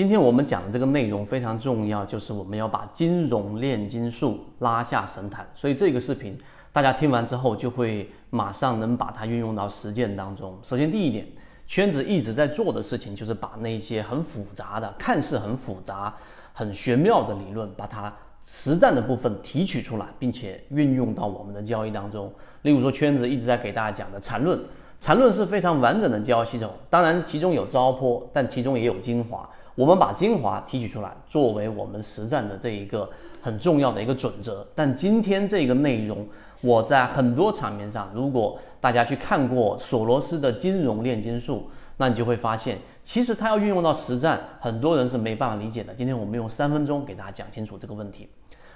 [0.00, 5.46] 今天我们讲的这个内容非常重要，就是我们要把金融炼金术拉下神坛。
[5.54, 6.38] 所以这个视频
[6.72, 10.58] 大家听完之后，就会马上能把它运用到实践当中。
[10.62, 11.26] 首先第一点，
[11.66, 16.14] 圈子一直在做的事情，就是把那些很复杂的、看似很复杂、
[16.54, 18.10] 很玄妙的理论，把它
[18.42, 22.32] 实战的部分提取出来，并且运用到我们的交易当中。
[22.62, 24.58] 例如说，圈子一直在给大家讲的缠论，
[24.98, 29.46] 缠论是非常完整的交易系统，当然其中有糟粕，但其中也有精华。
[29.74, 33.08] 我们把精华提取出来，作为我们实战的这一个
[33.40, 34.66] 很重要的一个准则。
[34.74, 36.26] 但今天这个内容，
[36.60, 45.94] 我在很多场面上，如果大家去看过索罗斯的金融炼金术，那你就会发现，其实他要运用到实战，很多人是没办法理解的。
[45.94, 48.28] 今天我们用三分钟给大家讲清楚这个问题。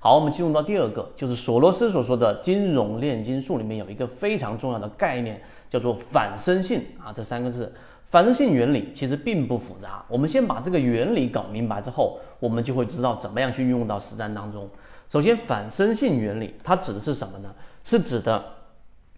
[0.00, 7.72] 好，我们进入到第二个，就是索罗斯所说的金融炼金术里面有一个非常重要的概念，叫做反身性啊，这三个字。
[8.10, 14.68] 反身性原理其实并不复杂，我们先把这个原理搞明白之后，我们就会知道怎么样去运用到实战当中。
[15.08, 17.54] 首先，反身性原理它指的是什么呢？
[17.84, 18.44] 是指的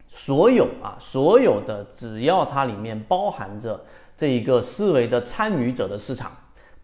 [0.09, 3.83] 所有啊，所有的只要它里面包含着
[4.15, 6.31] 这一个思维的参与者的市场，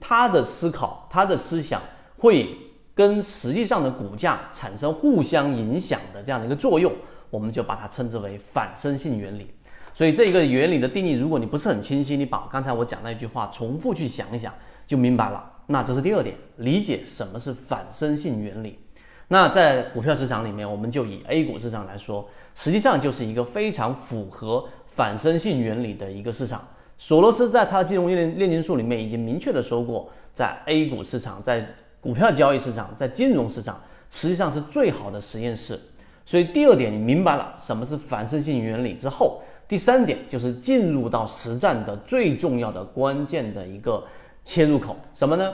[0.01, 1.83] 它的思考、它的思想
[2.17, 2.57] 会
[2.95, 6.91] 跟实际上的股价产生互相影响的这样的一个作用，
[7.29, 9.51] 我们就把它称之为反身性原理。
[9.99, 14.55] 所以这个原理的定义，如果你不是很清晰，你把刚才我讲那句话重复去想一想，
[14.87, 15.45] 就明白了。
[15.67, 18.79] 那这是第二点，理解什么是反身性原理。
[19.27, 26.65] 那在股票市场里面，我们就以 A 股市场来说，实际上就是一个非常符合反身性原理的一个市场。
[26.97, 33.81] 索罗斯在他的金融炼炼金术里面已经明确的说过，在 A 股市场，在股票交易市场，在金融市场，
[34.13, 35.77] 实际上是最好的实验室。
[36.25, 39.43] 所以第二点，你明白了什么是反身性原理之后。
[39.69, 44.03] 第三点就是进入到实战的最重要的关键的一个
[44.43, 45.53] 切入口，什么呢？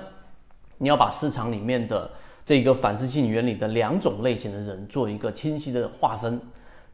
[0.78, 2.08] 你要把市场里面的
[2.44, 6.40] 这个反射性原理的两种类型的人做一个清晰的划分。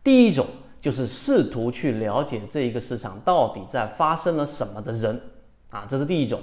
[0.02, 0.46] 第一种
[0.80, 5.20] 就是试图去了解这一个市场到底在发生了什么的人
[5.68, 6.40] 啊，这是第一种。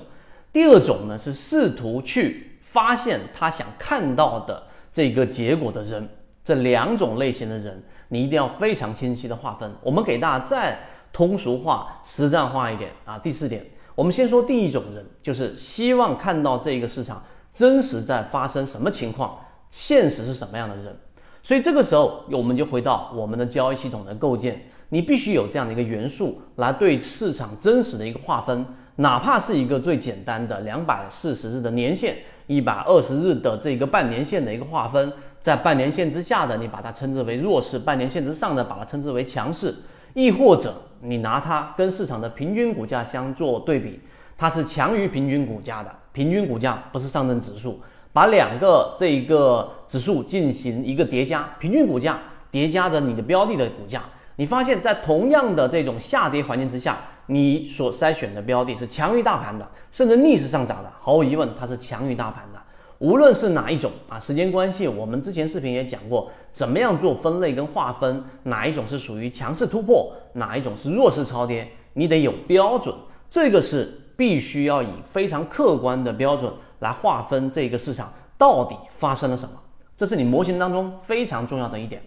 [0.53, 4.62] 第二种呢是试图去发现他想看到的
[4.94, 6.07] 这个结果的人。
[6.47, 7.84] 这两种类型的人。
[8.09, 9.69] 你一定要非常清晰的划分。
[9.81, 10.80] 我们给大家再
[11.12, 13.19] 通俗化、实战化一点啊。
[13.19, 13.62] 第四点，
[13.96, 17.22] 我们先说第一种人，就是希望看到这个市场
[17.52, 19.38] 真实在发生什么情况，
[19.69, 20.97] 现实是什么样的人。
[21.44, 28.66] 所以这个时候，我们就回到我们的交易系统的构建，你必须有这样的一个元素来对市场真实的一个划分，
[28.97, 32.16] 哪怕是一个最简单的两百四十日的年线、
[32.46, 35.12] 一百二十日的这个半年线的一个划分。
[35.40, 39.74] 在半年线之下的，你把它称之为弱势；半年线之上的，把它称之为强势。
[40.13, 44.00] 亦或者你拿它跟市场的平均股价相做对比，
[44.36, 45.91] 它是强于平均股价的。
[46.12, 47.80] 平均股价不是上证指数，
[48.12, 52.19] 把两个这一个指数进行一个叠加，平均股价
[52.50, 54.02] 叠加的你的标的的股价，
[54.38, 62.59] 你发现在同样的这种下跌环境之下，你所筛选的标的是强于大盘的，甚至逆势上涨的，毫无疑问它是强于大盘的。
[62.99, 72.95] 无论是哪一种啊，时间关系，我们之前视频也讲过，怎么样做分类跟划分，哪一种是属于强势突破，哪一种是弱势超跌，你得有标准，
[73.29, 79.51] 这个是必须要以非常客观的标准来划分这个市场到底发生了什么，
[79.95, 82.01] 这是你模型当中非常重要的一点。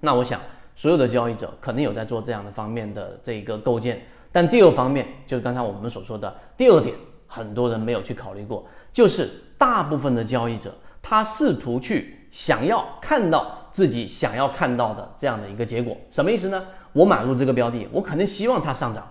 [0.00, 0.38] 那我想，
[0.76, 4.02] 所有的交易者肯定有在做这样的方面的这个构建，
[4.32, 6.94] 但第二方面就是刚才我们所说的第二点，
[7.26, 9.30] 很多人没有去考虑过，就是。
[9.60, 16.64] 大部分的交易者，他试图去想要看到自己想要看到的这样的一个结果，什么意思呢？
[16.94, 19.06] 我买入这个标的，我肯定希望它上涨，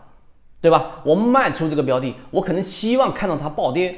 [0.60, 1.02] 对吧？
[1.04, 3.96] 我卖出这个标的，我可能希望看到它暴跌，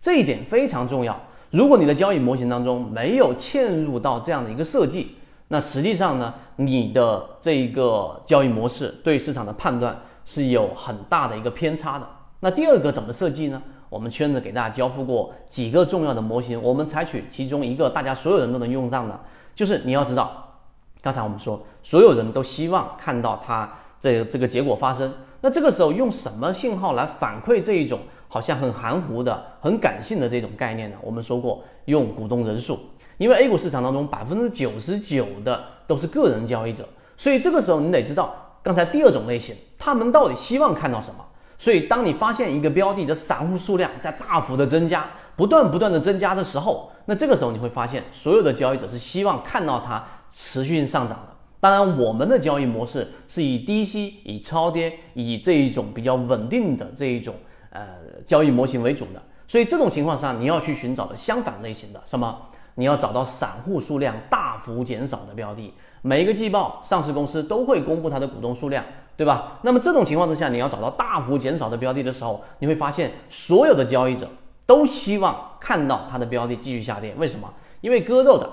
[0.00, 1.20] 这一点非常重要。
[1.50, 5.16] 如果你的交易模型当中没有嵌入到这样的一个设计，
[5.48, 12.08] 那实际上呢，你的这一个交易模式对市场的判断是有很大的一个偏差的。
[12.38, 13.60] 那第二个怎么设计呢？
[13.88, 19.20] 我们圈子给大家交付过几个重要的模型，我们采取其中一个大家所有人都能用上的，
[19.56, 20.60] 就是你要知道，
[21.02, 23.68] 刚才我们说所有人都希望看到它
[23.98, 27.98] 这这个结果发生，那这个时候用什么信号来反馈这一种
[28.28, 30.96] 好像很含糊的、很感性的这种概念呢？
[31.02, 32.78] 我们说过用股东人数，
[33.18, 41.24] 因为 A 股市场当中百分之九十九的都是个人交易者，所以这个时候你得知道刚才第二种类型，他们到底希望看到什么。
[41.58, 51.36] 所以，当你发现一个标的的散户数量在大幅的增加，不断不断的增加的时候，那这个时候你会发现，所有的交易者是希望看到它持续上涨的。
[51.60, 57.34] 当然，我们的交易模式是以低吸、以超跌、以这一种比较稳定的这一种
[57.70, 57.86] 呃
[58.24, 59.22] 交易模型为主的。
[59.46, 62.38] 所以这种情况下，你要去寻找的相反类型的什么？
[62.76, 65.72] 你要找到散户数量大幅减少的标的。
[66.02, 68.84] 每一个季报，上市公司都会公布它的股东数量，
[69.16, 69.58] 对吧？
[69.62, 74.28] 那么这种情况之下，你要找到大幅减少的标的的时候，你会发现所有的交易者
[74.64, 77.14] 都希望看到它的标的继续下跌。
[77.18, 77.52] 为什么？
[77.80, 78.48] 因为割肉的、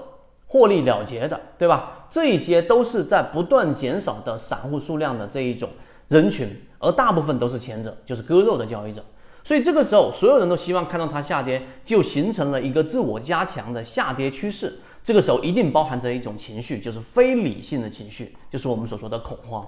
[0.48, 2.06] 获利了结的，对吧？
[2.09, 5.69] 这一些都是在不断减少的散户数量的这一种
[6.09, 6.50] 人群，
[6.80, 9.04] 而大部分都是前者，就是割肉的交易者。
[9.44, 14.77] 所以这个时候，所有人都希望看到它下跌，就形成了一个自我加强的下跌趋势。
[15.07, 19.65] 这个时候一定包含着一种情绪，就是非理性的情绪，就是我们所说的恐慌。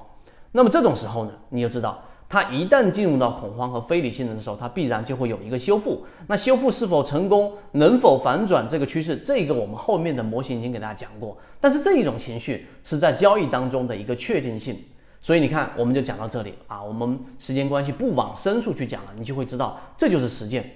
[0.51, 6.03] 那么这种时候呢，你就知道，它一旦进入到恐慌和非理性的时候，它必然就会有一个修复。
[6.27, 11.37] 那修复是否成功，能否反转这个趋势，这个我们后面的模型已经给大家讲过。
[11.61, 14.77] 但是这一种情绪是在交易当中的一个确定性。
[15.21, 16.83] 所以你看，我们就讲到这里啊。
[16.83, 20.69] 我们时间关系不往深处去讲了，你就会知道这就是实践。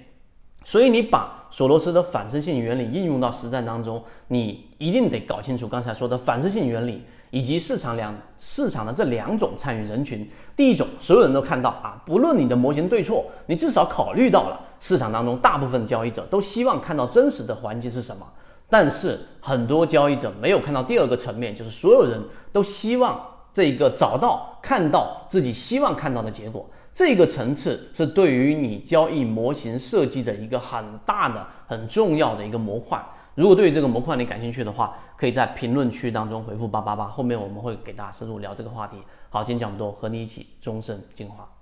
[0.64, 10.28] 所以你把索罗斯的反身性原理应用到实战当中，你一定得搞清楚刚才说的反身性原理以及市场两市场的这两种参与人群。
[10.56, 18.26] 第一种，所有人都看到啊，不论你的模型对错，你至少考虑到了市场当中大部分交易者都希望看到真实的环境是什么。
[18.68, 22.20] 但是很多交易者没有看到第二个层面，就是所有人
[22.52, 23.20] 都希望。
[23.52, 33.04] 这一个找到看到自己希望看到的结果，这个层次是对于你交易模型设计的一个很大的、很重要的一个模块。
[33.34, 38.98] 如果对于这个模块你感兴趣的话，可以在评论区当中回复八八八，后面我们会给大家深入聊这个话题。
[39.28, 41.53] 好，今天讲这么多，和你一起终身进化。